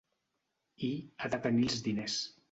[0.87, 0.89] I,
[1.25, 2.17] ha de tenir els diners.